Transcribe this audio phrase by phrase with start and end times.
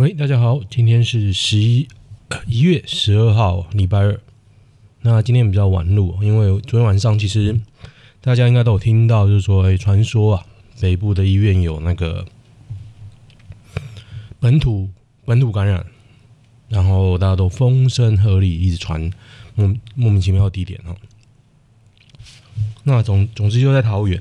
[0.00, 1.86] 喂，大家好，今天是十一
[2.46, 4.18] 一月十二号，礼拜二。
[5.02, 7.60] 那今天比较晚录，因为昨天晚上其实
[8.22, 10.46] 大家应该都有听到，就是说，哎，传说啊，
[10.80, 12.24] 北部的医院有那个
[14.38, 14.88] 本土
[15.26, 15.84] 本土感染，
[16.70, 19.10] 然后大家都风声鹤唳，一直传
[19.54, 20.96] 莫莫名其妙的地点哦。
[22.84, 24.18] 那总总之就在桃园，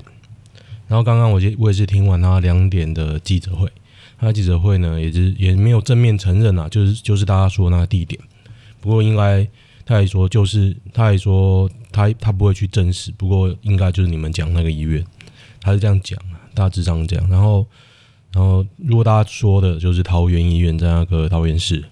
[0.89, 3.71] 然后刚刚我就我也是听完他两点的记者会。
[4.19, 8.19] 他记者会呢，也是也没有正面承认啊，就是就是大家说那个地点。
[8.81, 9.47] 不过应该
[9.85, 13.11] 他也说，就是他也说他他不会去证实。
[13.17, 15.03] 不过应该就是你们讲那个医院，
[15.61, 16.19] 他是这样讲，
[16.53, 17.29] 大致上这样。
[17.29, 17.65] 然后
[18.33, 21.83] 然后如果大家说的就是桃园医院在那个桃园市，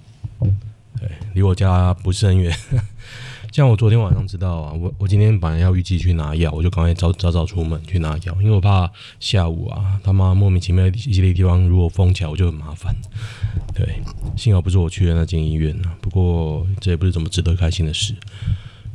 [1.00, 2.54] 对，离我家不是很远。
[3.52, 12.96] 像我昨天晚上知道啊，我我今天本来要预计去拿药，我就赶快早早早出门去拿药，因为我怕下午啊他妈莫名其妙一些地方如果封起来，我就很麻烦。
[13.74, 14.00] 对，
[14.36, 18.16] 幸好不是我去的那间医院啊，不过这也不是怎么值得开心的事。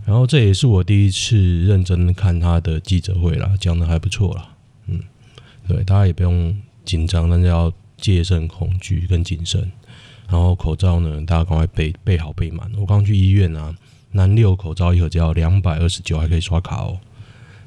[0.05, 4.49] 然后这也是我第一次认真看他的记者会啦，讲得还不错啦。
[4.87, 5.01] 嗯，
[5.67, 9.73] 对，大家也不用紧张，但是要戒慎恐惧跟谨慎。
[10.29, 12.71] 然后口罩呢，大家赶快备备好备满。
[12.79, 13.75] 我刚去医院啊。
[14.13, 16.99] 南六口罩一盒只要两百二十九，还可以刷卡哦。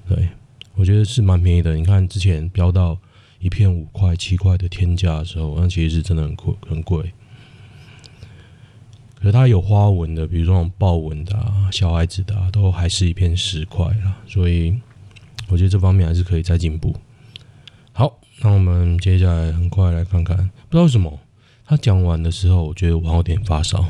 [0.08, 0.30] 对，
[0.76, 1.76] 我觉得是蛮便宜的。
[1.76, 2.98] 你看之前飙到
[3.40, 7.12] 一片五块、七块的天价的时候，那其实是真的很贵，很贵。
[9.20, 14.16] 可是它有花纹的，比如说那种豹纹的啊、小孩子的啊，都还是一片十块啦。
[14.28, 14.80] 所以
[15.48, 16.96] 我觉得这方面还是可以再进步。
[17.92, 21.20] 好，那我们接下来很快来看看，不知道为什么
[21.66, 23.84] 他讲完的时候，我觉得我有点发烧。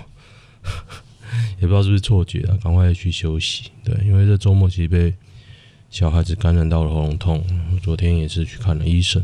[1.60, 3.72] 也不知道是不是错觉啊，赶快去休息。
[3.84, 5.14] 对，因为这周末其实被
[5.90, 7.44] 小孩子感染到了喉咙痛，
[7.82, 9.24] 昨天也是去看了医生。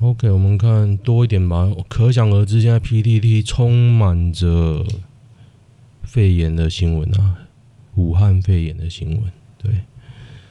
[0.00, 1.70] OK，我们看多一点吧。
[1.88, 4.84] 可想而知，现在 PTT 充满着
[6.02, 7.38] 肺炎的新闻啊，
[7.94, 9.32] 武汉肺炎的新闻。
[9.56, 9.80] 对，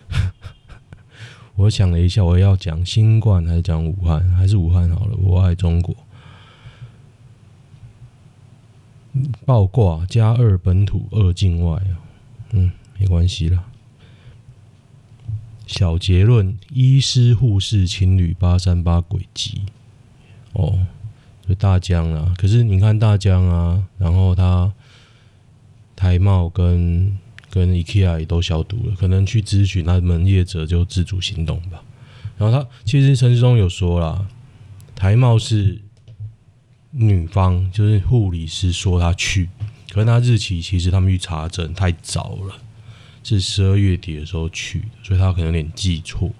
[1.55, 4.27] 我想了一下，我要讲新冠还是讲武汉？
[4.31, 5.15] 还是武汉好了。
[5.17, 5.95] 我爱中国。
[9.45, 11.95] 爆挂加二本土二境外啊，
[12.51, 13.63] 嗯，没关系啦。
[15.65, 19.61] 小结论：医师护士情侣八三八轨迹
[20.53, 20.85] 哦，
[21.47, 22.33] 就大疆啊。
[22.37, 24.73] 可是你看大疆啊，然后他
[25.95, 27.17] 台茂跟
[27.49, 31.81] 跟 IKEA 也都消毒了，可能去咨询他们业者就自主行动吧。
[32.37, 34.27] 然后他其实陈志忠有说啦，
[34.93, 35.81] 台茂是。
[36.97, 39.49] 女方就是护理师说她去，
[39.89, 42.55] 可是她日期其实他们去查证太早了，
[43.21, 46.31] 是十二月底的时候去的，所以她可能有点记错，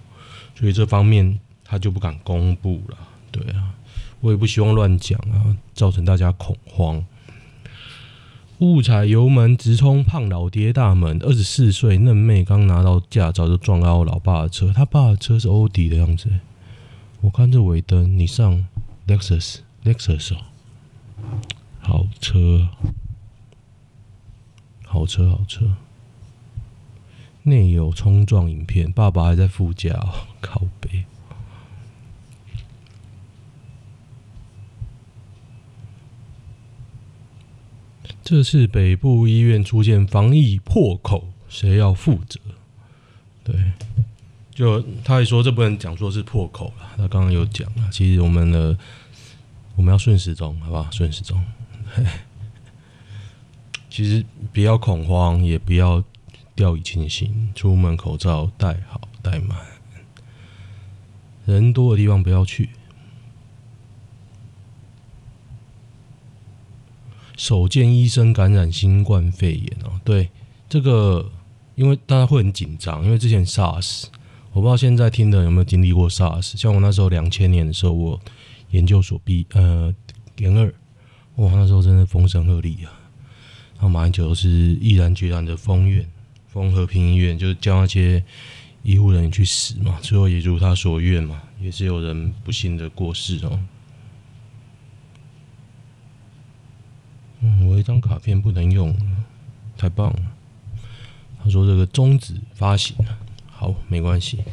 [0.57, 2.97] 所以这方面她就不敢公布了。
[3.31, 3.73] 对啊，
[4.21, 7.05] 我也不希望乱讲啊，造成大家恐慌。
[8.59, 16.29] 误踩油门直冲胖老爹大门，二十四岁嫩妹刚拿到驾照就撞到我老爸的车，他爸的车是欧迪的样子。
[17.19, 18.65] 我看这尾灯，你上
[19.05, 19.57] Lexus。
[19.83, 20.37] Lexus 哦，
[21.79, 22.67] 好车，
[24.85, 25.75] 好车，好车。
[27.43, 29.93] 内有冲撞影片，爸爸还在副驾，
[30.41, 31.05] 靠北。
[38.23, 42.39] 这次北部医院出现防疫破口，谁要负责？
[43.43, 43.73] 对，
[44.51, 48.75] 就他也说这不能讲说是破口了，他刚刚有讲了，其实我们的。
[49.75, 50.89] 我们要顺时钟，好不好？
[50.91, 51.43] 顺时钟。
[53.89, 56.03] 其实不要恐慌，也不要
[56.53, 57.49] 掉以轻心。
[57.55, 59.57] 出门口罩戴好戴满，
[61.45, 62.69] 人多的地方不要去。
[67.37, 70.29] 首见医生感染新冠肺炎哦，对
[70.67, 71.29] 这个，
[71.75, 74.05] 因为大家会很紧张，因为之前 SARS，
[74.51, 76.57] 我不知道现在听的有没有经历过 SARS。
[76.57, 78.19] 像我那时候两千年的时候，我。
[78.75, 79.95] 研究所毕呃
[80.39, 80.73] 研二，
[81.37, 82.91] 哇，那时候真的风声鹤唳啊！
[83.75, 84.49] 然后马英九是
[84.81, 86.05] 毅然决然的封院，
[86.49, 88.21] 封和平医院，就是叫那些
[88.83, 89.97] 医护人员去死嘛。
[90.01, 93.57] 最后也如他所愿嘛，也是有人不幸的过世哦。
[97.39, 98.93] 嗯，我一张卡片不能用，
[99.77, 100.21] 太棒了。
[101.41, 102.93] 他说这个终止发行，
[103.47, 104.43] 好，没关系。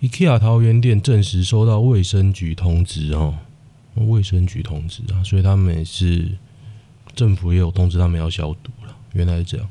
[0.00, 3.34] IKEA 桃园店证实收到卫生局通知哦，
[3.94, 6.28] 卫生局通知啊，所以他们也是
[7.14, 8.94] 政府也有通知他们要消毒了。
[9.14, 9.66] 原来是这样，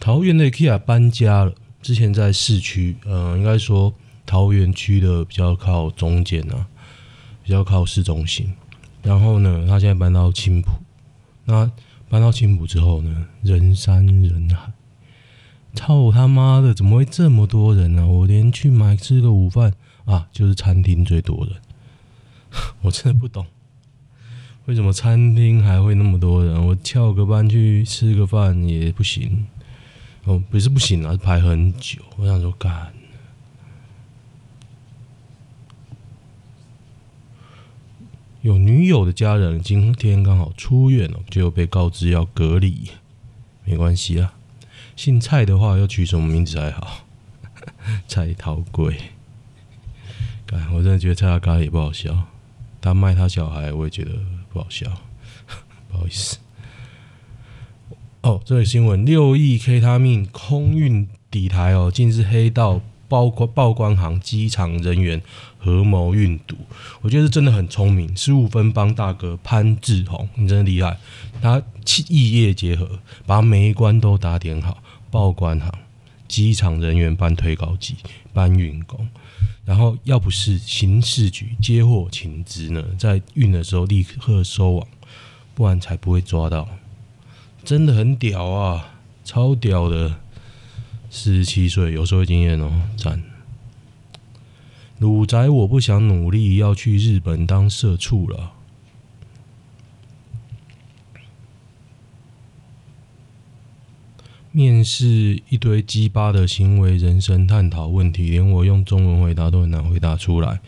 [0.00, 3.92] 桃园的 IKEA 搬家了，之前在市区，嗯、呃，应该说
[4.24, 6.66] 桃园区的比较靠中间啊，
[7.44, 8.50] 比较靠市中心。
[9.02, 10.70] 然后呢，他现在搬到青埔。
[11.44, 11.70] 那
[12.08, 14.72] 搬到青埔之后呢，人山人海。
[15.78, 18.06] 操他妈的，怎么会这么多人呢、啊？
[18.06, 19.72] 我连去买吃个午饭
[20.06, 21.54] 啊，就是餐厅最多人。
[22.82, 23.46] 我真的不懂，
[24.66, 26.66] 为什么餐厅还会那么多人？
[26.66, 29.46] 我翘个班去吃个饭也不行。
[30.24, 32.02] 哦，不是不行啊，排很久。
[32.16, 32.92] 我想说，干。
[38.42, 42.90] 有女友的家人今天刚好出院了，就被告知要隔离。
[43.64, 44.34] 没关系啊，
[44.98, 47.04] 姓蔡的话要取什么名字才好？
[48.08, 48.96] 蔡桃贵。
[50.44, 52.24] 干，我真的觉得蔡阿嘎也不好笑。
[52.80, 54.10] 他卖他小孩，我也觉得
[54.52, 54.90] 不好笑。
[55.88, 56.38] 不好意思。
[58.22, 65.22] 哦，这个新闻：六亿 K 他命空运底台哦，竟是黑道包括报关行机场人员
[65.58, 66.56] 合谋运毒。
[67.02, 68.16] 我觉得真的很聪明。
[68.16, 70.98] 十五分帮大哥潘志宏，你真的厉害。
[71.40, 71.62] 他
[72.08, 74.82] 异业结合，把每一关都打点好。
[75.10, 75.72] 报关行、
[76.26, 77.96] 机场人员搬推高机、
[78.32, 79.08] 搬运工，
[79.64, 84.86] 然后要不是刑事局接获情资呢，在运的时候立刻收网，
[85.54, 86.68] 不然才不会抓到。
[87.64, 88.94] 真的很屌啊，
[89.24, 90.20] 超屌的！
[91.10, 93.22] 四十七岁有社会经验哦，赞！
[94.98, 98.52] 鲁宅我不想努力，要去日本当社畜了。
[104.58, 110.58] 面试一堆鸡巴的行为人生探讨问题，连我用中文回答都很难回答出来。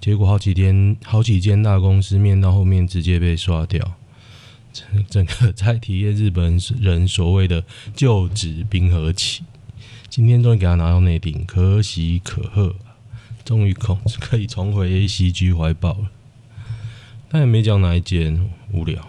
[0.00, 3.92] 结果好几天好几间大公司面到后面直接被刷掉。
[4.72, 7.62] 整 整个在体验日本人所谓的
[7.94, 9.44] 就职冰河期，
[10.08, 12.74] 今天终于给他拿到内定，可喜可贺，
[13.44, 16.10] 终于可可以重回 ACG 怀抱了。
[17.30, 19.08] 他也没讲哪一间，无聊。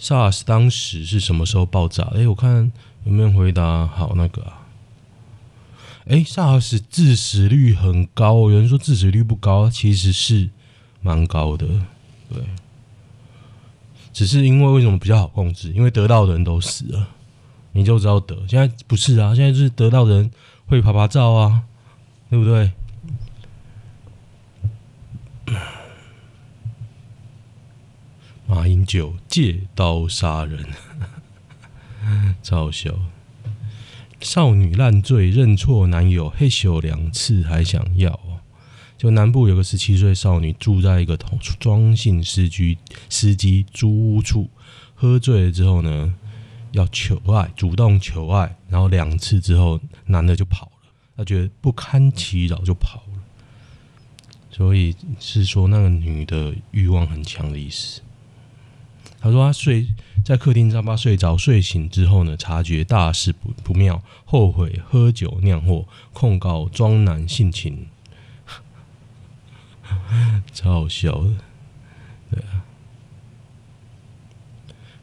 [0.00, 2.02] SARS 当时是什么时候爆炸？
[2.12, 2.70] 哎、欸，我看
[3.06, 4.66] 有没有回答好那个啊？
[6.06, 10.50] 哎、欸、，SARS 致死率很高，有人说致死率不高，其实是
[11.00, 11.66] 蛮高的，
[12.28, 12.42] 对。
[14.12, 15.72] 只是因为为什么比较好控制？
[15.72, 17.08] 因为得到的人都死了，
[17.72, 18.36] 你就知道得。
[18.48, 20.30] 现在不是啊，现在就是得到人
[20.66, 21.62] 会趴趴走啊，
[22.30, 22.72] 对不对？
[28.46, 30.64] 马英九借刀杀人，
[32.42, 32.94] 超笑。
[34.20, 38.18] 少女烂醉认错男友，嘿咻两次还想要。
[38.96, 42.78] 就南部有个十七岁少女住在一个同庄姓司机
[43.10, 44.48] 司机租屋处，
[44.94, 46.14] 喝醉了之后呢，
[46.72, 50.88] 要求爱，主动求爱，然后两次之后，男的就跑了，
[51.18, 53.20] 他觉得不堪其扰就跑了，
[54.50, 58.00] 所以是说那个女的欲望很强的意思。
[59.26, 59.88] 他说他睡
[60.24, 67.88] 在客厅沙发睡着，睡醒之后呢，察觉大事不不妙，后悔喝酒酿祸，控告庄男性侵。
[70.54, 71.30] 超好笑的，
[72.30, 72.62] 对啊。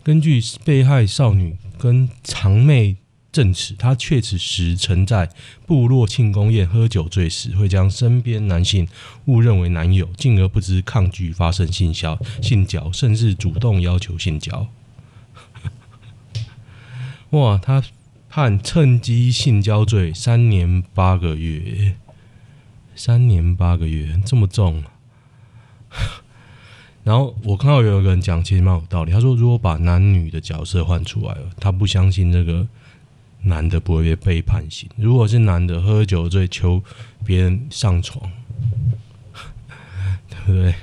[0.03, 2.95] 根据被害少女跟长妹
[3.33, 5.29] 证词，他确实时曾在
[5.65, 8.87] 部落庆功宴喝酒醉时，会将身边男性
[9.25, 14.67] 误认为男友，进而不知抗拒发生性交、性交，甚至主动要求性交。
[17.31, 17.83] 哇，他
[18.29, 21.95] 判趁机性交罪三年八个月，
[22.95, 24.83] 三年八个月这么重。
[27.03, 29.11] 然后我看到有一个人讲，其实蛮有道理。
[29.11, 32.65] 他说，如果把男女的角色换出来了，他不相信这个
[33.43, 34.89] 男的不会被背叛刑。
[34.95, 36.83] 如果是男的喝酒醉求
[37.25, 38.31] 别人上床，
[40.29, 40.75] 对不对？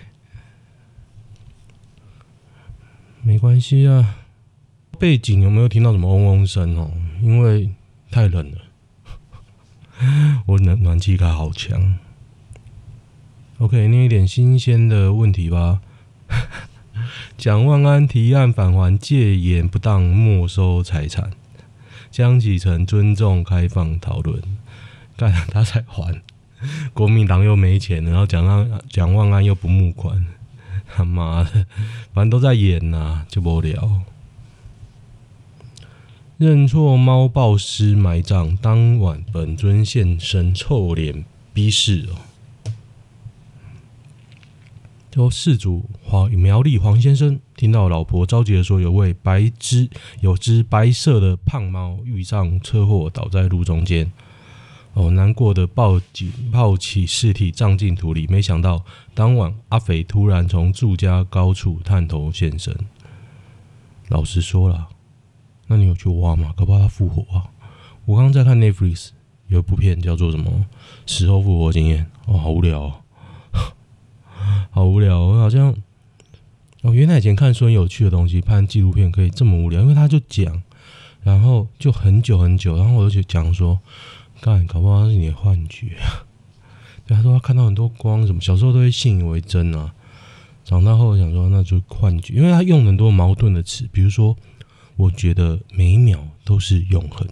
[3.22, 4.16] 没关系啊。
[4.98, 6.90] 背景有没有听到什么嗡嗡声哦？
[7.22, 7.70] 因为
[8.10, 8.58] 太冷了，
[10.46, 11.98] 我暖暖气开好强。
[13.58, 15.80] OK，念一点新鲜的问题吧。
[17.36, 21.30] 蒋万安提案返还戒严不当没收财产，
[22.10, 24.42] 江启臣尊重开放讨论，
[25.16, 26.20] 干他才还，
[26.92, 30.26] 国民党又没钱，然后蒋万蒋万安又不募款，
[30.92, 31.66] 他妈的，
[32.12, 34.02] 反正都在演呐、啊，就无聊。
[36.36, 42.16] 认错猫暴尸埋葬当晚，本尊现身臭脸逼视哦。
[45.10, 49.86] 就事主黄苗栗黄先生听到老婆着急的说，有位白只
[50.22, 54.10] 有只白色的胖猫遇上车祸倒在路中间。
[54.94, 58.26] 哦，难过的抱紧抱起尸体葬进土里。
[58.28, 62.74] 没想到当晚阿肥突然从住家高处探头现身。
[64.08, 64.88] 老实说了，
[65.66, 66.54] 那你有去挖吗？
[66.56, 67.44] 搞不好他复活啊！
[68.06, 69.10] 我刚刚在看 Netflix
[69.48, 70.50] 有一部片叫做什么
[71.06, 72.80] 《死后复活经验》，哦，好无聊，
[73.52, 73.62] 哦，
[74.70, 75.20] 好无聊。
[75.20, 75.76] 我好像
[76.82, 80.62] 哦，原来以前看说很有趣的东西，拍纪录片可以这么无聊，因为他就讲，
[81.22, 83.78] 然后就很久很久，然后我就讲说。
[84.42, 85.88] 干，搞不好是你的幻觉！
[87.06, 89.92] 对，他说他看到很多光，什么小时候都会信以为真啊。
[90.64, 94.34] 长大后想说那就是幻觉，因为他用很多矛盾的词，比如说，
[94.96, 97.28] 我觉得每一秒都是永恒。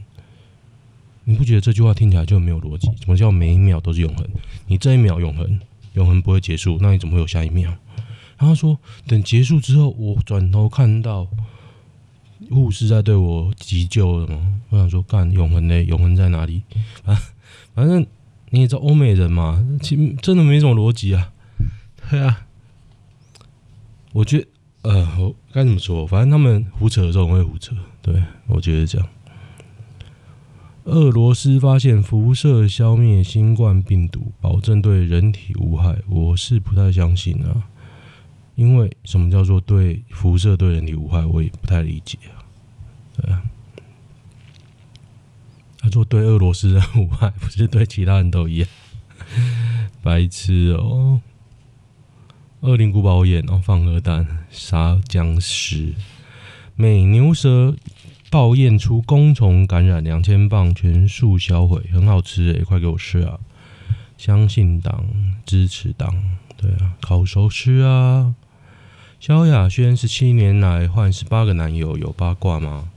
[1.25, 2.88] 你不觉得这句话听起来就没有逻辑？
[3.00, 4.28] 什么叫每一秒都是永恒？
[4.67, 5.59] 你这一秒永恒，
[5.95, 7.75] 永恒不会结束，那你怎么会有下一秒？
[8.38, 11.28] 然后他说等结束之后，我转头看到。
[12.50, 14.61] 护士在对我急救了吗？
[14.71, 15.83] 我想说，干永恒呢？
[15.85, 16.62] 永恒在哪里？
[17.04, 17.14] 啊，
[17.75, 18.07] 反正
[18.50, 21.33] 你也知道欧美人嘛，其实真的没什么逻辑啊。
[22.09, 22.47] 对啊，
[24.12, 24.47] 我觉得
[24.83, 26.07] 呃，我该怎么说？
[26.07, 27.76] 反正他们胡扯的时候很会胡扯。
[28.00, 29.07] 对，我觉得这样。
[30.85, 35.99] 俄罗斯发现辐射消灭新冠病毒，保证对人体无害。
[36.09, 37.68] 我是不太相信啊。
[38.59, 42.43] 因为什么叫做对辐射对人体无害，我也不太理解啊。
[43.17, 43.41] 对啊，
[45.79, 48.69] 他说对俄罗斯人无害，不是对其他人都一样？
[50.03, 51.21] 白痴哦！
[52.62, 55.95] 恶灵古堡演哦，放核弹杀僵尸，
[56.75, 57.77] 美牛舌
[58.29, 63.38] 爆验出弓虫感染，两千磅全数销毁，很好吃诶，快给我吃啊！
[64.17, 65.07] 相信党
[65.47, 66.12] 支持党，
[66.57, 68.35] 对啊，烤熟吃啊！
[69.21, 72.93] 萧亚轩十七年来换十八个男友，有八卦吗？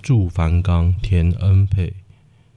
[0.00, 1.92] 祝凡刚、田恩佩、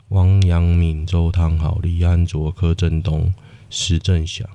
[0.09, 3.33] 王阳明、周汤豪、李安卓、柯震东、
[3.71, 4.47] 石正祥，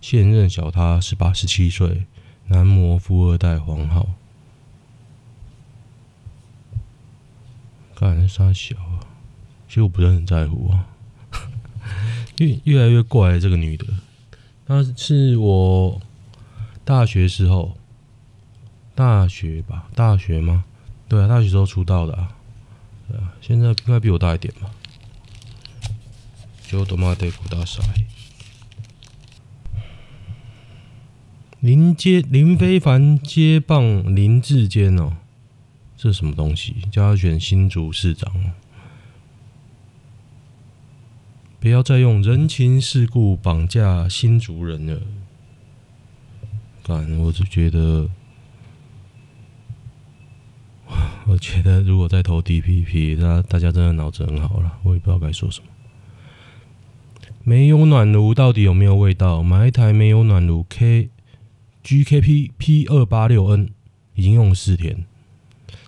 [0.00, 2.04] 现任小他十八、十七岁，
[2.46, 4.06] 男模富二代黄浩，
[7.96, 9.02] 干啥小啊？
[9.66, 10.86] 其实我不是很在乎啊，
[12.38, 13.84] 越越来越怪这个女的，
[14.64, 16.00] 她是我。
[16.88, 17.76] 大学时候，
[18.94, 20.64] 大学吧，大学吗？
[21.06, 22.34] 对啊，大学时候出道的啊。
[23.06, 24.70] 对啊，现在应该比我大一点吧。
[26.66, 27.82] 就他妈的不大傻。
[31.60, 35.18] 林接林非凡接棒林志坚哦，
[35.94, 36.74] 这是什么东西？
[36.90, 38.52] 叫他选新竹市长哦。
[41.60, 45.02] 不要再用人情世故绑架新竹人了。
[46.88, 48.08] 反正我只觉得，
[51.26, 55.66] 我觉得如果再投 DPP，那大家真的脑子很好了，我也不知道该说什么。
[57.44, 59.42] 没有暖炉到底有没有味道？
[59.42, 61.10] 买一台没有暖炉 K
[61.84, 63.68] GKP P 二八六 N，
[64.14, 65.04] 已经用了四天。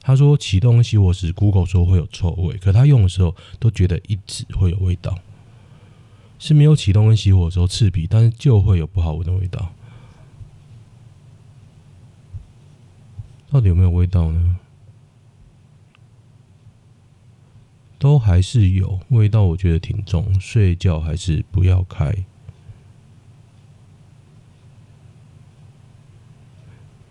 [0.02, 5.18] 他说启动熄火时，Google 说会有臭味，可他用的时候都觉得一直会有味道。
[6.38, 9.72] 是没有启动跟熄火的时候刺鼻，但是就会有不好闻的味道。
[13.50, 14.56] 到底有没有味道呢？
[17.98, 20.40] 都还是有味道，我觉得挺重。
[20.40, 22.24] 睡觉还是不要开。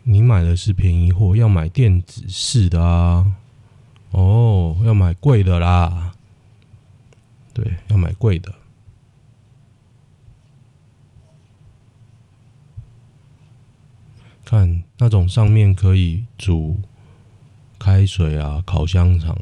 [0.04, 3.36] 你买的是便宜货，要买电子式的啊。
[4.12, 6.16] 哦，要买贵的啦。
[7.54, 8.52] 对，要买贵的。
[14.50, 16.82] 看那种上面可以煮
[17.78, 19.38] 开水啊，烤香肠，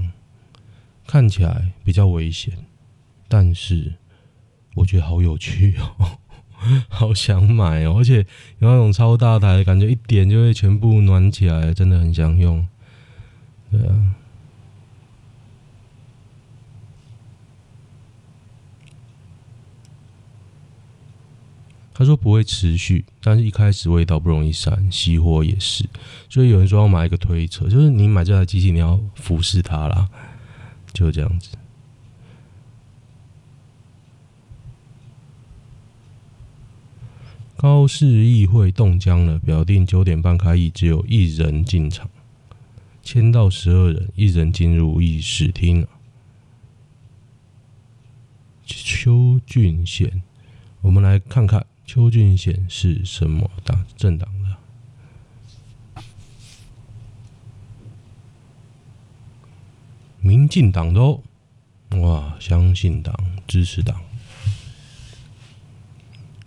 [1.08, 2.54] 看起来比较危险，
[3.30, 3.94] 但是
[4.76, 6.20] 我觉得好有趣哦，
[6.92, 8.18] 好想买哦，而且
[8.60, 12.68] 有那种超大台的感觉，一点就会全部暖起来，真的很想用，
[13.72, 14.14] 对啊。
[21.98, 25.84] 他说不会持续，但是一开始味道不容易散，熄火也是。
[26.30, 30.08] 所以有人说要买一个推车，就是你买这台机器，你要俯视它啦，
[30.94, 31.58] 就这样子。
[37.56, 42.08] 高市议会冻僵了，表定九点半开议，只有一人进场，
[43.02, 45.90] 签到十二人，一人进入议事厅了。
[48.68, 50.22] 邱俊贤，
[50.82, 51.66] 我们来看看。
[51.88, 56.04] 邱俊贤是什么党政党的？
[60.20, 61.22] 民进党的哦，
[61.92, 63.16] 哇，相信党
[63.48, 64.02] 支持党。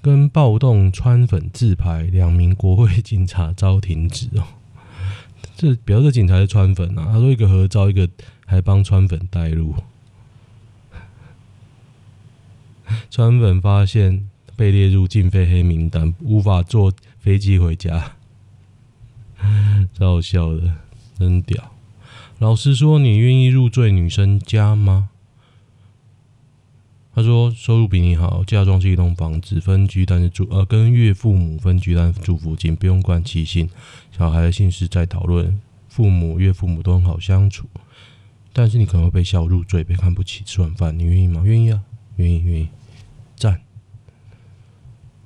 [0.03, 4.47] 跟暴动川粉自拍，两名国会警察遭停职哦。
[5.57, 8.09] 这表示警察是川粉啊，他说一个合照，一个
[8.45, 9.75] 还帮川粉带路。
[13.11, 14.30] 川粉发现
[14.61, 18.17] 被列入禁飞黑名单，无法坐飞机回家，
[19.99, 20.75] 超好笑的，
[21.19, 21.73] 真屌。
[22.39, 25.09] 老实说，你愿意入赘女生家吗？
[27.15, 33.67] 他说：“收入比你好，嫁妆是一栋房子，分居但是住呃，跟岳父母分居但住附近，不用管其姓，
[34.13, 37.67] 小孩的姓氏在讨论，父母岳父母都很好相处。
[38.53, 41.41] 但是你可能会被笑入赘，被看不起，吃晚饭，你愿意吗？
[41.47, 41.81] 愿意啊，
[42.17, 42.69] 愿意愿意，
[43.35, 43.63] 赞。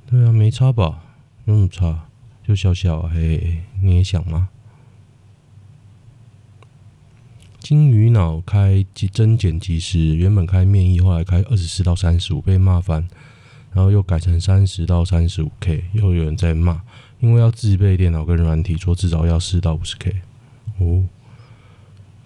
[0.07, 1.03] 对啊，没差吧？
[1.47, 2.07] 有什么差？
[2.43, 4.49] 就小小，嘿，你也想吗？”
[7.59, 13.09] 金鱼脑开增减机时，原本开面议，后来开二十四到三十五，被骂翻，
[13.73, 16.83] 然后又改成三十到三十五 K，又有人在骂，
[17.21, 20.21] 因为要自备电脑跟软体，说至少要四到五十 K。
[20.79, 21.07] 哦，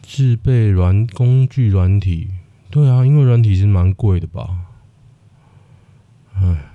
[0.02, 2.32] 自备软工具软体，
[2.68, 4.66] 对啊，因为软体是蛮贵的吧？
[6.35, 6.68] 唉，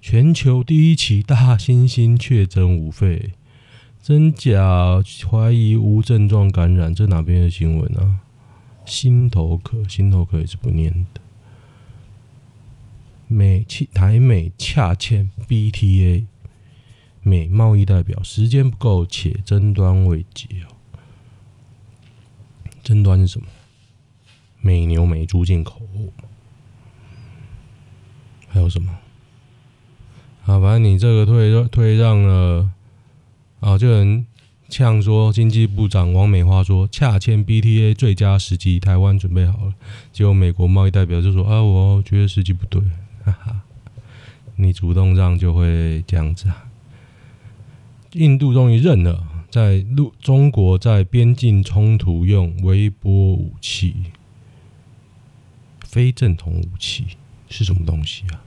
[0.00, 3.32] 全球第一起大猩猩确诊武肺。
[4.02, 8.20] 真假怀疑无症状感染，这哪边的新闻啊？
[8.86, 11.20] 心头壳，心头壳也是不念的。
[13.28, 16.24] 美台美洽签 BTA，
[17.22, 20.74] 美贸易代表时间不够，且争端未解哦。
[22.82, 23.46] 争端是什么？
[24.62, 25.82] 美牛美猪进口，
[28.48, 28.98] 还有什么？
[30.42, 32.70] 好，反正你这个退退让了。
[33.60, 34.24] 啊，就有人
[34.70, 39.74] 呛说，经济部长王美花说，洽签 BTA 最佳时机，台湾准备好了。
[40.14, 42.80] 结果美国贸易代表就说，啊，我觉得时机不对，
[43.22, 43.60] 哈哈，
[44.56, 46.64] 你主动让就会这样子啊。
[48.12, 53.94] 印度终于认了，在陆中国在边境冲突用微波武器，
[55.84, 57.08] 非正统武器
[57.50, 58.40] 是什么东西啊？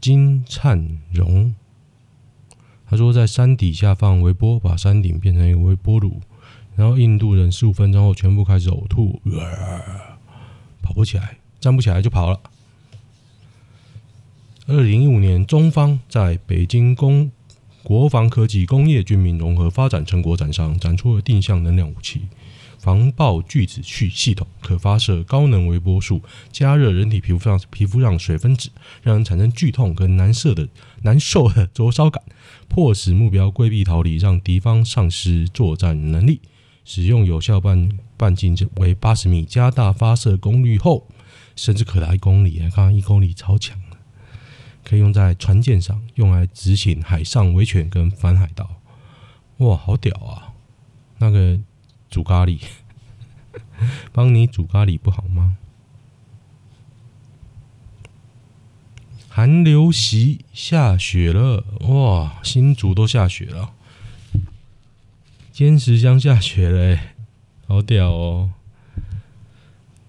[0.00, 1.54] 金灿荣，
[2.88, 6.20] 他说在山底下放微波，把山顶变成一个微波炉，
[6.76, 9.20] 然后印度人十五分钟后全部开始呕吐，
[10.80, 12.40] 跑不起来，站不起来就跑了。
[14.66, 17.30] 二零一五年，中方在北京工
[17.82, 22.28] 国防科技工业军民融合发展成果展上展出了定向能量武器。
[22.88, 28.70] 防爆聚子序系统可发射高能微波束，加热人体皮肤上皮肤上水分子，
[29.02, 30.66] 让人产生剧痛跟难受的
[31.02, 32.22] 难受的灼烧感，
[32.66, 36.40] 迫使目标规避逃离，让敌方丧失作战能力。
[36.86, 41.06] 使用有效半半径为八十米，加大发射功率后，
[41.56, 42.58] 甚至可达一公里。
[42.58, 43.78] 看看一公里超强，
[44.82, 48.80] 可以用在船舰上，用来执行海上维权跟反海盗。
[49.58, 50.54] 哇，好屌啊！
[51.18, 51.60] 那个。
[52.10, 52.60] 煮咖喱，
[54.12, 55.56] 帮你煮咖喱不好吗？
[59.28, 62.40] 寒流袭，下雪了哇！
[62.42, 63.72] 新竹都下雪了，
[65.52, 66.98] 坚石乡下雪嘞，
[67.68, 68.50] 好屌哦！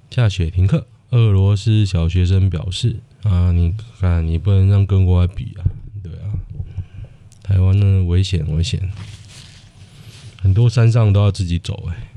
[0.10, 5.62] 下雪停课，俄罗斯小学生表示啊，你看你不能让跟国外比啊，
[6.02, 6.34] 对啊，
[7.44, 8.92] 台湾呢危险危险。
[10.41, 12.10] 很多山上都要自己走哎、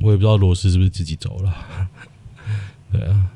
[0.00, 1.54] 我也不知道罗斯是不是自己走了。
[2.92, 3.30] 对啊，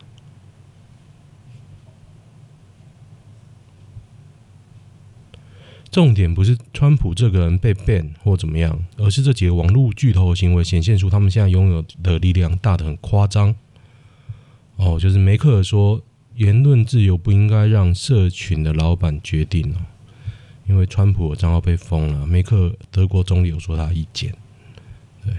[5.91, 13.55] 重点不是川普这个人被 ban 或怎么样，而是这几个网络巨头的行为显现出他们现在拥有的力量大得很夸张。
[14.77, 16.03] 哦，就是梅克尔说，
[16.35, 19.77] 言论自由不应该让社群的老板决定哦。
[20.67, 24.35] 因为川普的账号被封了，梅克德国总理有说他意见，
[25.25, 25.37] 对，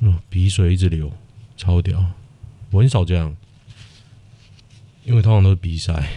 [0.00, 1.12] 嗯，鼻水一直流，
[1.56, 2.04] 超屌，
[2.70, 3.36] 我很少这样，
[5.04, 5.92] 因为通常都是鼻塞。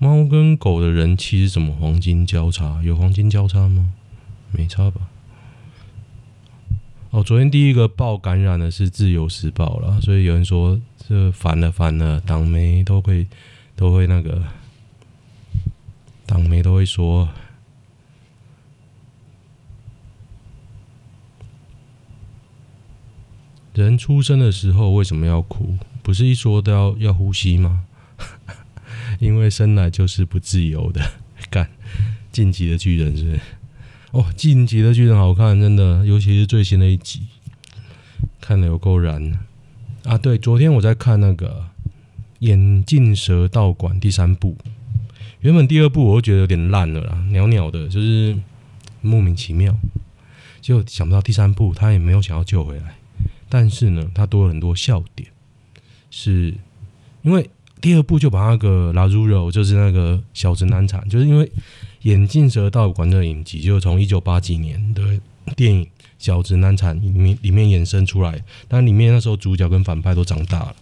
[0.00, 2.80] 猫跟狗的人气是什么黄金交叉？
[2.84, 3.92] 有黄金交叉吗？
[4.52, 5.08] 没差吧？
[7.10, 13.26] 哦，昨天第一个报感染的是《自由时报》了，所以有人说这烦了烦了，党媒都会
[13.74, 14.44] 都会那个，
[16.26, 17.30] 党媒都会说，
[23.72, 25.78] 人出生的时候为什么要哭？
[26.02, 27.86] 不是一说都要要呼吸吗？
[29.18, 31.00] 因为生来就是不自由的。
[31.48, 31.70] 干，
[32.30, 33.40] 进击的巨人是？
[34.18, 37.20] 哦，进击的巨人好看，真的，尤其是最新的一集，
[38.40, 39.38] 看得有够燃
[40.02, 40.18] 啊！
[40.18, 41.48] 对，昨天我在看那个
[42.40, 44.56] 《眼镜蛇道馆》第三部，
[45.38, 48.36] 原本第二部我就觉得有点烂了啦，鸟鸟的，就是
[49.02, 49.72] 莫名其妙，
[50.60, 52.96] 就想不到第三部他也没有想要救回来。
[53.48, 55.30] 但是呢，他多了很多笑点，
[56.10, 56.52] 是
[57.22, 57.48] 因为
[57.80, 61.48] 第二部就把那个拉鲁肉，就是那个小子难产，就是因为
[62.08, 65.02] 眼镜蛇道馆的影集，就是从一九八几年的
[65.54, 65.84] 电影
[66.18, 70.76] 《小子难产》里面里面衍生出来，但里面那时候主角跟反派都长大了，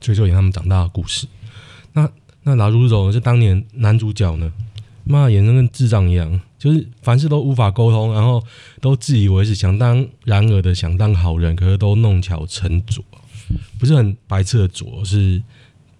[0.00, 1.28] 所以就演他们长大的故事。
[1.92, 2.10] 那
[2.42, 4.52] 那拉鲁肉是当年男主角呢？
[5.04, 8.42] 妈，演的跟智障一样，就是凡事都无法沟通，然后
[8.80, 13.04] 都自以为是想当然而的想当好人，可是都弄巧成拙，
[13.78, 15.40] 不是很白痴的拙，是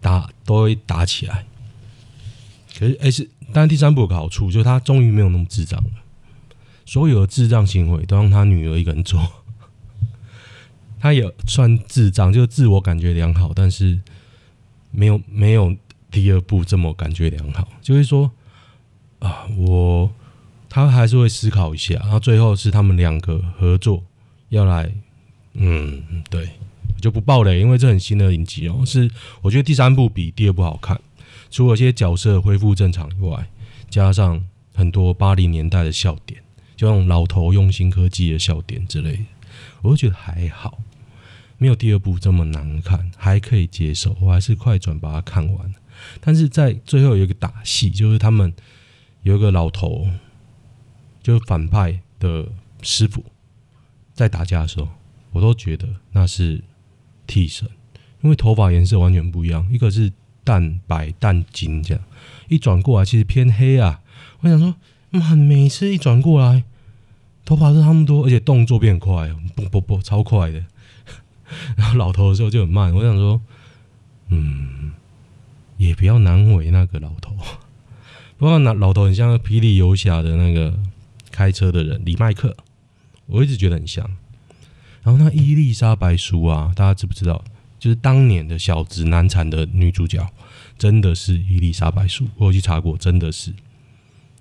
[0.01, 1.47] 打都会打起来。
[2.77, 5.91] 可是哎、是，但第三部有个好处，就是他终于没有那么智障了，
[6.85, 9.27] 所有的智障行为都让他女儿一个人做，
[11.01, 13.99] 他也算智障，就自我感觉良好，但是
[14.91, 15.75] 没有没有
[16.11, 18.31] 第二部这么感觉良好，就是说。
[19.19, 20.13] 啊，我
[20.69, 24.05] 他还是会思考一下，然后最后是他们两个合作
[24.51, 24.93] 要来，
[25.55, 26.51] 嗯，对，
[27.01, 28.83] 就不爆雷，因为这很新的影集哦。
[28.85, 31.01] 是我觉得第三部比第二部好看，
[31.57, 33.49] 除了一些角色恢复正常以外，
[33.89, 36.39] 加上很多八零年代的笑点，
[36.77, 39.25] 就那种老头用新科技的笑点之类的，
[39.81, 40.79] 我就觉得还好，
[41.57, 44.15] 没有第二部这么难看，还可以接受。
[44.21, 45.75] 我还是快转把它看完，
[46.21, 48.53] 但是在最后有一个打戏，就是他们。
[49.23, 50.07] 有一个老头，
[51.23, 52.47] 就是反派的
[52.83, 53.25] 师傅，
[54.13, 54.89] 在打架的时候，
[55.33, 56.63] 我都觉得那是
[57.27, 57.67] 替身，
[58.23, 60.13] 因为头发颜色完全不一样，一个是
[60.47, 62.05] 淡白淡金这样，
[62.49, 64.01] 一转过来其实偏黑啊。
[64.39, 64.77] 我想说，
[65.11, 66.63] 妈，每次一转过来，
[67.45, 70.65] 头发是差不多，而且动作变快，不不不，超快的。
[71.77, 73.41] 然后老头的时候就很慢，我想说，
[74.29, 74.93] 嗯，
[75.79, 77.35] 也不要难为那个老头。
[78.39, 80.79] 不过那老头很像《霹雳游侠》的那个
[81.33, 82.57] 开车的人李麦克，
[83.27, 84.09] 我一直觉得很像。
[85.03, 87.43] 然后那伊丽莎白苏啊，大家知不知道？
[87.79, 90.27] 就是当年的小子难产的女主角，
[90.79, 92.27] 真的是伊丽莎白苏。
[92.37, 93.53] 我有去查过，真的是。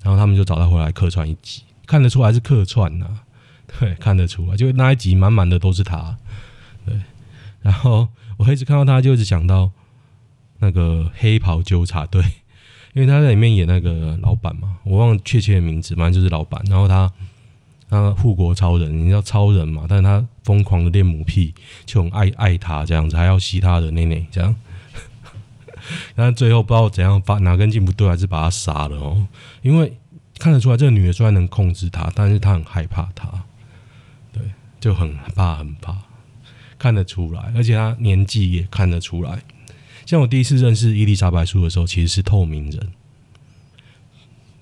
[0.03, 3.23] 然后他们就找她回来客串一集，看得出来是客串呐、啊。
[3.79, 6.17] 对，看得出来，就那一集满满的都是她。
[6.85, 7.01] 对，
[7.61, 9.71] 然后我一直看到她，就一直想到
[10.59, 12.23] 那个黑袍纠察队。
[12.93, 16.63] 因为她在里面演那个老板嘛，我忘了确切的名字，反正就是老板。
[16.69, 17.11] 然后她，
[17.95, 19.85] 他护国超人，你知道超人嘛？
[19.87, 21.53] 但是他疯狂的恋母癖，
[21.85, 24.55] 就很爱爱他这样子，还要吸他的内内这样。
[26.15, 29.27] 但最后不知道怎样发哪根筋不对，还是把他杀了哦。
[29.61, 29.97] 因为
[30.39, 33.27] 看得出来，这个女的虽然能控制他，但是他很害怕他，
[34.33, 34.41] 对，
[34.79, 35.95] 就很怕很怕，
[36.77, 39.41] 看得出来，而且他年纪也看得出来。
[40.05, 42.91] 像我第一次认识伊丽莎白苏的时候，其实是透明人，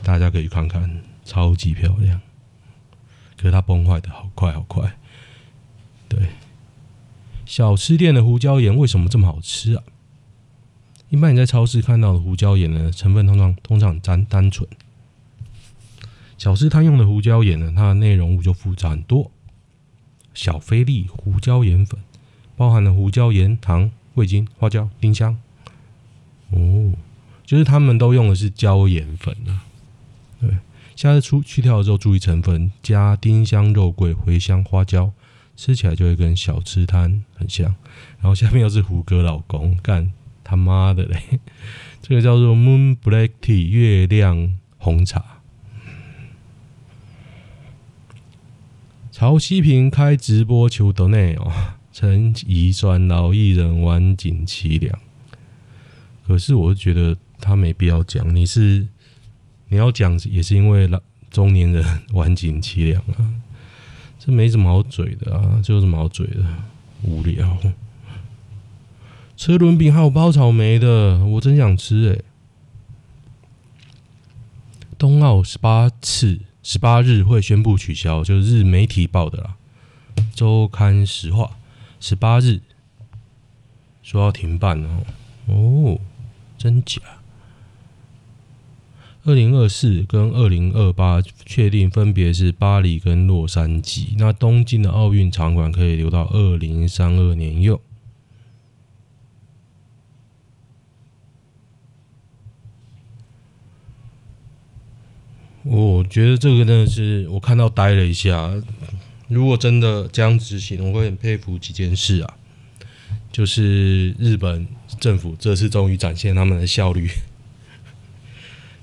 [0.04, 2.22] 大家可以看看，超级漂亮。
[3.44, 4.98] 可是它崩坏的好快好快。
[6.08, 6.30] 对，
[7.46, 9.84] 小吃店的胡椒盐为什么这么好吃啊？
[11.10, 14.66] 一般你在超市看到的胡椒盐呢，成分通常通常单单纯。
[16.38, 19.30] 小吃摊用的胡椒盐呢，它的内容物就复杂很多。
[20.34, 22.00] 小菲力胡椒盐粉
[22.56, 23.92] 包含了胡椒盐、糖。
[24.16, 25.36] 味精、花椒、丁香，
[26.52, 26.94] 哦，
[27.48, 29.66] 就是他们都用的是椒盐粉啊。
[30.40, 30.56] 对，
[30.96, 35.12] 下次出去跳的时候注意成分，加丁香、肉桂、茴香、花椒，
[35.56, 37.76] 吃起来就会跟小吃摊很像。
[38.20, 40.12] 然后下面又是胡歌老公，干
[40.44, 41.40] 他妈的嘞！
[42.02, 45.24] 这个叫做 Moon Black Tea 月亮红茶。
[49.12, 51.52] 曹希平开直播求 Donate 哦。
[51.94, 55.00] 陈怡酸老艺人晚景凄凉，
[56.28, 58.36] 可是我觉得他没必要讲。
[58.36, 58.88] 你是
[59.74, 63.26] 你要讲，也是因为老中年人晚景凄凉啊，
[64.20, 66.46] 这没什么好嘴的啊，这有什么好嘴的？
[67.02, 67.58] 无聊。
[69.36, 72.24] 车轮饼还有包草莓的，我真想吃哎、欸。
[75.00, 79.56] 冬奥十八次十八日会宣布取消，就是日媒体报的啦，
[80.36, 81.50] 周刊实话。
[82.00, 82.62] 十八日
[84.04, 85.04] 说要停办哦，
[85.48, 86.00] 哦，
[86.60, 87.02] 真假？
[89.26, 94.16] 二零二四跟二零二八确定分别是巴黎跟洛杉矶。
[94.18, 97.80] 那东京的奥运场馆可以留到二零三二年用。
[105.64, 108.54] 我觉得这个真的是我看到呆了一下。
[109.30, 112.34] 如果真的这样执行，我会很佩服几件事啊。
[113.32, 114.68] 就是日本
[115.00, 117.10] 政府这次终于展现他们的效率。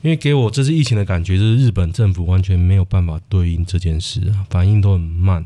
[0.03, 5.45] 因为给我这次疫情的感觉，就是日本政府完全没有办法对应这件事啊，反应都很慢，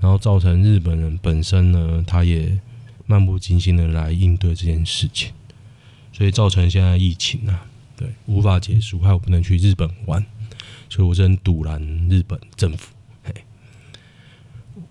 [0.00, 2.58] 然后造成日本人本身呢，他也
[3.06, 5.32] 漫不经心的来应对这件事情，
[6.12, 7.64] 所以造成现在疫情啊，
[7.96, 10.22] 对，无法结束，还有不能去日本玩，
[10.90, 11.80] 所以我真堵拦
[12.10, 12.92] 日本政府。
[13.22, 13.32] 嘿，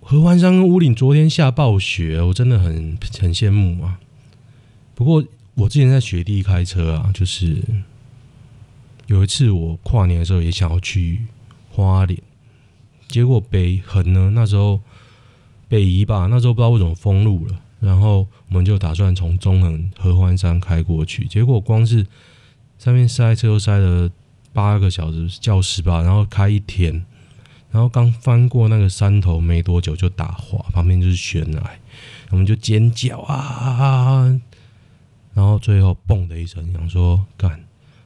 [0.01, 3.99] 合欢山跟屋岭昨天下暴雪，我真的很很羡慕啊。
[4.95, 7.61] 不过我之前在雪地开车啊，就是。
[9.07, 11.25] 有一次我跨年的时候也想要去
[11.69, 12.19] 花莲，
[13.07, 14.79] 结果北横呢，那时候
[15.67, 22.05] 北宜吧，那时候不知道为什么封路了，然后我们就打算从中横合欢山开过去，结果光是
[22.79, 24.09] 上面塞车都塞了
[24.53, 27.05] 八个小时，叫十八，然后开一天，
[27.71, 31.79] 然后刚翻过那个山头没多久就打滑，旁边就是悬崖，
[32.31, 34.41] 我们就尖叫啊，
[35.35, 37.64] 然后最后嘣的一声，想说干。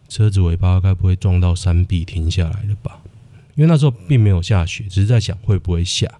[0.09, 2.99] 车子尾巴该不会撞到山壁停下来了吧？
[3.55, 6.11] 因为那时候并没有下雪，只是在想会不会下。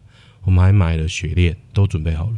[0.43, 2.37] 我们还买了雪链，都准备好了。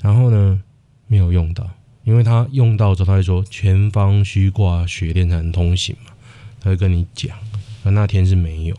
[0.00, 0.62] 然后呢，
[1.06, 1.68] 没有用到，
[2.04, 6.12] 因为他用到之后他会说前方需挂雪链才能通行嘛，
[6.60, 7.36] 他会跟你讲。
[7.82, 8.76] 那那天是没有，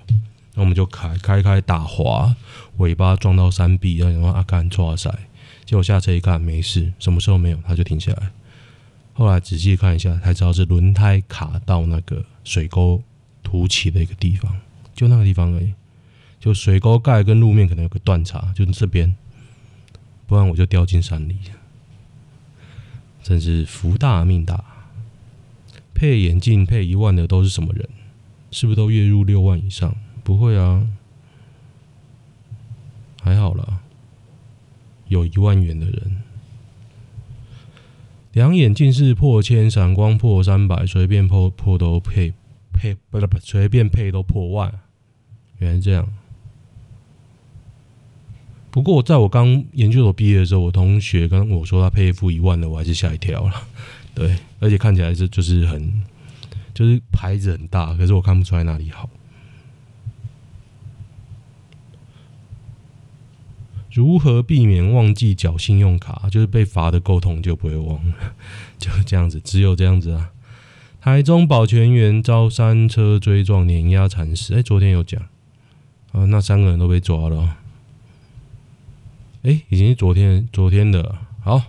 [0.54, 2.36] 那我们就开开开打滑，
[2.78, 5.10] 尾巴撞到山壁，然后阿甘抓塞，
[5.66, 8.32] 结果下车一看没事，什么时候没有，他就停下来。
[9.18, 13.02] 后来仔细看一下，才知道是轮胎卡到那个水沟
[13.42, 14.54] 凸起的一个地方，
[14.94, 15.74] 就那个地方而已。
[16.38, 19.16] 就水沟盖跟路面可能有个断差，就这边，
[20.28, 21.38] 不然我就掉进山里。
[23.24, 24.62] 真是福大命大。
[25.94, 27.90] 配眼镜配一万的都是什么人？
[28.52, 29.96] 是不是都月入六万以上？
[30.26, 30.86] 不会啊，
[33.22, 33.80] 还好啦，
[35.08, 36.22] 有一万元的人。
[38.36, 42.34] 两眼近视破千，闪光破三百，随便破破都配
[42.74, 44.70] 配不不随便配都破万，
[45.60, 46.06] 原来这样。
[48.72, 53.54] 不过在我刚研究所毕业的时候，我同学跟我说他配一副一万的，我还是吓一跳了。
[54.14, 56.04] 对，而且看起来是就是很
[56.74, 59.10] 就是牌子很大，可是我看不出来哪里好。
[63.96, 66.28] 如何避免忘记缴信用卡？
[66.30, 68.14] 就是被罚的够痛就不会忘了，
[68.78, 70.32] 就这样子，只有这样子啊。
[71.00, 75.22] 台中保全员遭三车追撞碾压惨死，哎，昨天有讲
[76.12, 77.56] 啊，那三个人都被抓了。
[79.44, 81.16] 哎，已经是昨天昨天的。
[81.42, 81.62] 好，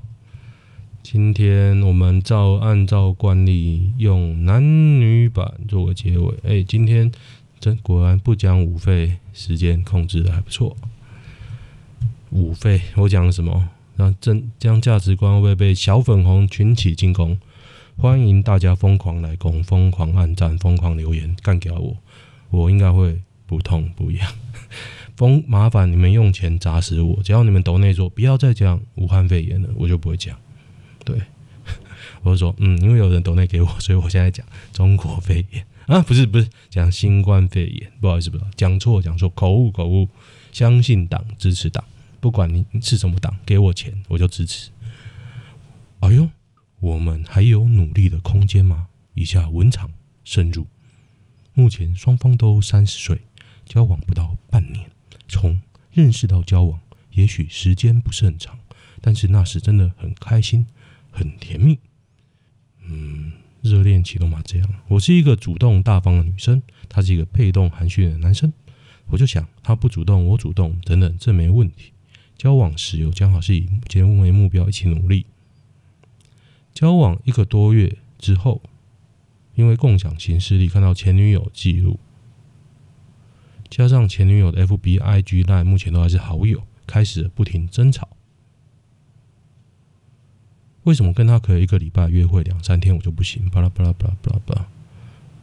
[1.05, 4.61] 今天我们照按照惯例用男
[5.01, 6.35] 女版做个结尾。
[6.43, 7.13] 哎，今天
[7.61, 10.77] 真果然不讲武废，时间控制的还不错。
[12.31, 13.69] 五费，我讲了什么？
[13.97, 17.39] 让真将价值观会不会被小粉红群起进攻？
[17.97, 21.97] 欢迎大家疯狂来攻，疯狂按赞，疯狂留言，干掉我，
[22.51, 24.29] 我应该会不痛不痒。
[25.17, 30.37] 疯，麻烦你们用钱砸死我，只要你们抖内说不要再讲武汉肺炎了，我就不会讲。
[31.05, 31.19] 对，
[32.23, 40.07] 我就说，嗯，因为有人抖内给我， 所以我现在讲中国肺炎啊，不是不是讲新冠肺炎，不好意思，不好意思，讲错讲错，口误口误，
[40.53, 41.83] 相信党，支持党。
[42.21, 44.71] 不管你是什么党，给我钱我就支持。
[46.01, 46.29] 哎呦，
[46.81, 48.89] 我们还有努力的空间吗？
[49.15, 49.91] 以下文长
[50.25, 50.67] 慎入。
[51.55, 53.23] 目前双方都三十岁，
[53.65, 54.91] 交往不到半年，
[55.27, 56.79] 从认识到交往，
[57.13, 58.59] 也许时间不是很长，
[59.01, 60.67] 但是那时真的很开心，
[61.11, 61.79] 很甜蜜。
[62.85, 64.75] 嗯，热恋启动嘛，这样。
[64.89, 68.53] 我是一个主动大方的女生，他是一个被动含蓄的男生。
[69.07, 71.93] 我就想，他不主动，我主动，等等，这没问题。
[72.37, 75.27] 交往时有讲好是以结婚为目标，一起努力。
[76.75, 78.61] 交往一个多月之后，
[79.55, 81.99] 因为共享行事历看到前女友记录，
[83.71, 88.09] 加上前女友的 FB、IG、LINE 目前都还是好友，开始不停争吵。
[90.83, 93.49] 为什么跟他可以一个礼拜约会两三天，我就不行？
[93.49, 94.69] 巴拉巴拉巴拉巴拉巴拉，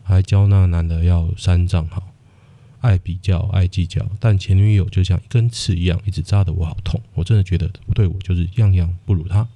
[0.04, 2.13] 还教那男的要删账号。
[2.84, 7.02] 爱比较，爱计较，但前女友就像一根刺一样，一直扎得我好痛。
[7.14, 7.66] 我真的觉得
[7.96, 9.48] 对我就是样样不如他。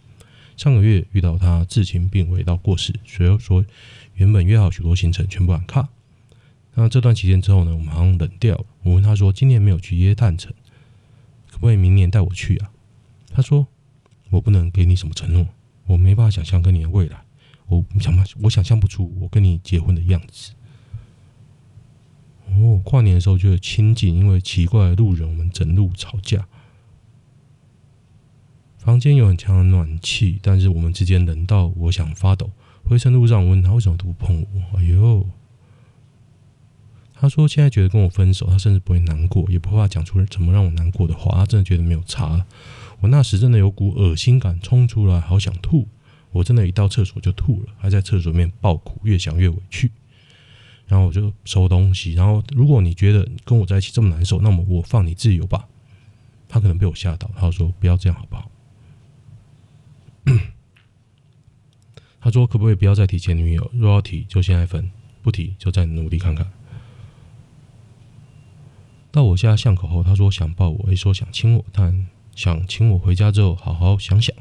[0.55, 3.65] 上个月遇到他，至亲病危到过世，随后说
[4.15, 5.89] 原本约好许多行程全部按卡。
[6.73, 8.65] 那这段期间之后呢，我们好像冷掉了。
[8.83, 10.53] 我问他说：“今年没有去耶诞城，
[11.51, 12.71] 可不可以明年带我去啊？”
[13.33, 13.67] 他说
[14.31, 15.45] ：“我不能给你什么承诺，
[15.85, 17.17] 我没办法想象跟你的未来。
[17.67, 20.53] 我想不，我想象不出我跟你结婚的样子。”
[22.55, 26.47] 哦，跨年的时候就亲近，因为奇怪的路人，我们整路吵架。
[28.77, 32.51] 房间有很强的暖气，但是我们之间冷到我想发抖。
[32.85, 34.77] 回程路上，我问他为什么都不碰我？
[34.77, 35.27] 哎呦，
[37.13, 41.37] 他说现在觉得跟我分手，他甚至不会难过，也不怕讲出怎么让我难过的话。
[41.37, 42.45] 他真的觉得没有差。
[43.01, 45.87] 我那时真的有股恶心感冲出来，好想吐。
[46.31, 49.91] 我真的，一到厕所就吐了，还在厕所里面爆哭，越想越委屈。
[50.87, 52.13] 然后我就收东西。
[52.13, 55.67] 然后，如果你觉得跟我在一起这么难受，那么我放你自由吧。
[56.49, 58.49] 他可能被我吓到，他说：“不要这样，好不好？”
[62.19, 63.69] 他说：“可不可以不要再提前女友？
[63.73, 64.89] 若要提，就现在分；
[65.21, 66.49] 不提，就再努力看看。”
[69.11, 74.35] 到我家巷口后，他说想抱我，也说想亲我，但想请我回家之后好好想想。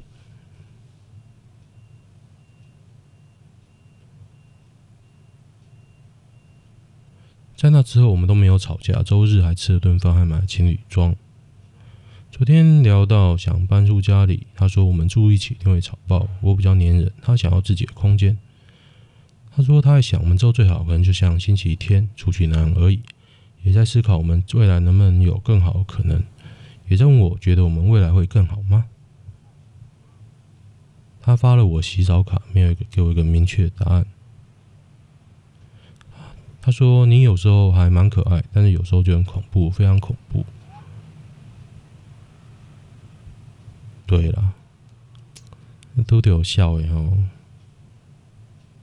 [7.56, 9.02] 在那之后，我们都没有吵架。
[9.02, 11.16] 周日还吃了顿饭，还买了情侣装。
[12.30, 16.28] 昨天聊到想搬出家里，他说我们住一起一定会吵爆。
[16.42, 18.36] 我比较黏人，他想要自己的空间。
[19.50, 23.00] 他说他在想，我们之后最好可能就像星期天出去那样而已。
[23.62, 26.22] 也在思考我们未来能不能有更好的可能。
[26.88, 28.84] 也在问我觉得我们未来会更好吗？
[31.22, 34.06] 他发了我洗澡卡，没有给我一个明确的答案。
[36.66, 40.44] 他说：“你有时候还蛮可爱，但是有时候就很恐怖，非常恐怖。”
[44.04, 44.52] 对了，
[46.08, 47.18] 都得有笑哎哦，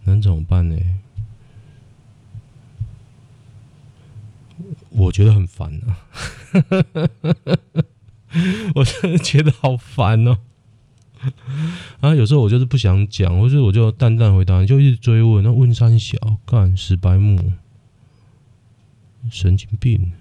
[0.05, 0.77] 能怎么办呢？
[4.91, 6.07] 我觉得很烦啊，
[8.75, 10.37] 我真的觉得好烦哦。
[11.99, 17.51] 啊，有时候我就是不想讲，或者我就淡淡回答，你就一直追问，那问三小干死白目。
[19.29, 20.11] 神经病！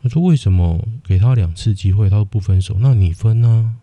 [0.00, 2.76] 他说：“为什么给他两次机会，他都不分手？
[2.80, 3.76] 那你分呢？”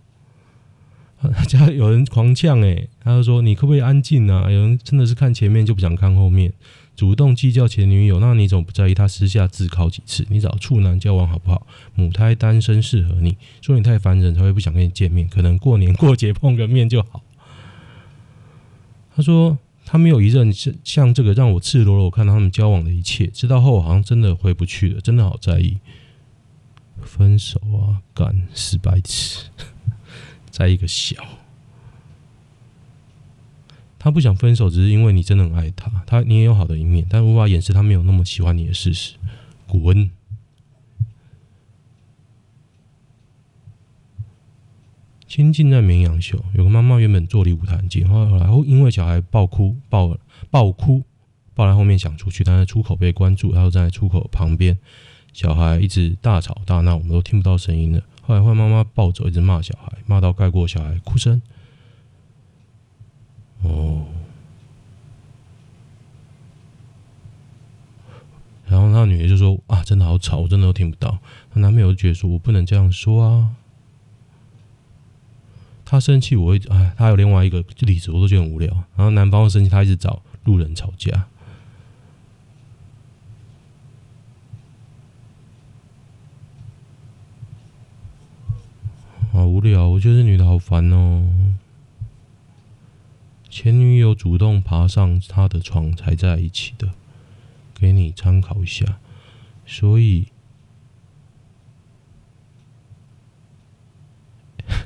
[1.22, 6.54] 他 家有人狂呛诶，他就说：“你可不可以安静啊？”有人真的是看前面就不想看后面，
[6.96, 10.26] 主动计较前女友，那你怎么不在意他私下自考几次？
[10.30, 11.68] 你找处男交往好不好？
[11.96, 17.22] 母胎单身适合你，说你太烦人才会不想跟你见面，可能过年过节碰个面就好。
[19.16, 19.58] 他说。
[19.86, 25.78] 他没有一任像像这个让我赤裸裸看到他们交往的一切，直到后好像真的回不去了，真的好在意。
[27.04, 29.46] 分手啊，干死白痴，
[30.50, 31.16] 在一个小。
[34.00, 39.14] 他不想分手，只是因为你真的很爱他，他你也有好的一面，但无法掩饰他没有那么喜欢你的事实。
[39.68, 40.10] 滚。
[45.28, 50.16] 亲近在绵羊秀，有个妈妈原本坐离舞台很近，后来因为小孩爆哭，爆
[50.52, 51.04] 爆哭，
[51.56, 54.78] 爆在后面想出去，但是出口被关住，然后站在出口旁边，
[55.34, 58.02] 小孩一直大吵大闹，我们都听不到声音了。
[58.22, 61.42] 后来换妈妈抱走，一直骂小孩，骂到盖过小孩哭声。
[63.64, 64.06] 哦，
[68.68, 71.18] 然后那女的就说：“啊，真的好吵，我真的都听不到。”
[71.52, 73.50] 她男朋友就觉得说：“我不能这样说啊。”
[75.86, 78.74] 他生气，我会哎，他有另外一个例子，我都觉得很无聊。
[78.98, 81.28] 然后男方生气，他一直找路人吵架，
[89.32, 89.88] 好无聊。
[89.88, 91.30] 我觉得这女的好烦哦。
[93.48, 96.90] 前女友主动爬上他的床才在一起的，
[97.76, 98.98] 给你参考一下。
[99.66, 100.30] 所以。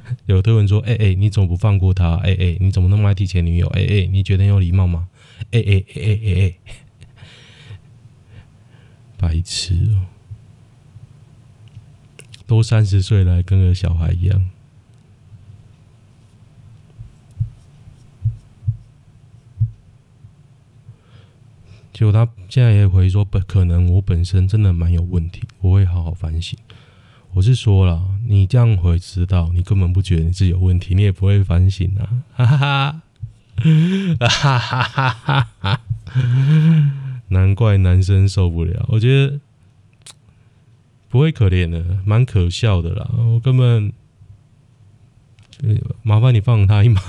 [0.27, 2.15] 有推文说：“哎、哎、你怎么不放过他？
[2.17, 3.67] 哎、哎、你怎么那么爱提前女友？
[3.67, 5.07] 哎、哎、你觉得有礼貌吗？
[5.51, 6.55] 哎哎哎哎哎哎，
[9.17, 10.05] 白痴哦！
[12.45, 14.49] 都三十岁了，跟个小孩一样。
[21.93, 26.57] 结果他现在也回说，不可能，我本身真的蛮有问题，我会好好反省。”
[27.33, 32.23] 我是说了，你这样会知道，你根本不觉得你自己有问题，你也不会反省啊！
[32.33, 33.01] 哈哈
[34.17, 35.81] 哈，哈哈哈哈哈！
[37.29, 39.39] 难怪男生受不了，我觉得
[41.07, 43.09] 不会可怜的，蛮可笑的啦。
[43.17, 43.93] 我根本
[46.01, 47.01] 麻烦你放他一马，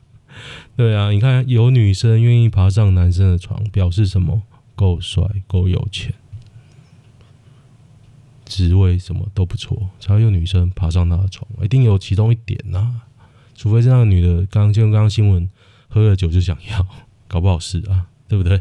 [0.76, 4.42] 对啊，你看有女生愿意爬上男生的床，表示什么？
[4.74, 6.14] 够帅，够有钱，
[8.50, 11.48] 职位什么都不错，才会有女生爬上他的床。
[11.62, 13.06] 一定有其中一点呐、啊，
[13.54, 15.48] 除非是那个女的，刚就刚刚新闻
[15.88, 16.84] 喝了酒就想要，
[17.28, 18.60] 搞不好是啊，对不对？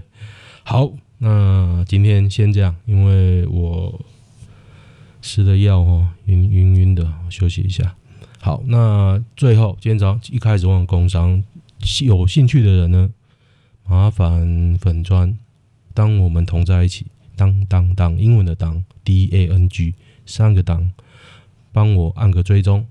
[0.63, 3.99] 好，那今天先这样，因为我
[5.23, 7.95] 吃的药哦，晕晕晕的，休息一下。
[8.39, 11.43] 好，那最后今天早上一开始忘工商，
[12.03, 13.09] 有兴趣的人呢，
[13.87, 15.35] 麻烦粉砖。
[15.95, 17.07] 当我们同在一起，
[17.39, 20.91] 当当当，英文的当，D A N G，三个当，
[21.71, 22.85] 帮我按个追踪，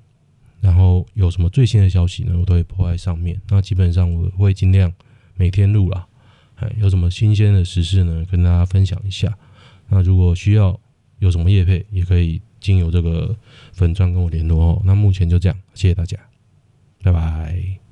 [0.62, 3.38] 然后有什么最新的消息呢，我都会 po 在上面。
[3.50, 4.90] 那基本上我会尽量
[5.36, 6.06] 每天录啦，
[6.54, 9.36] 哎，有什么新鲜的时事呢，跟大家分享一下。
[9.88, 10.80] 那如果需要
[11.18, 13.36] 有什么业配，也可以经由这个
[13.72, 14.82] 粉钻跟我联络哦。
[14.82, 16.16] 那目前就这样，谢谢大家，
[17.02, 17.87] 拜拜。